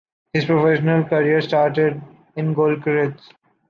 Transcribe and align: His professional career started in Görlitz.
His 0.33 0.45
professional 0.45 1.03
career 1.03 1.41
started 1.41 2.01
in 2.35 2.55
Görlitz. 2.55 3.21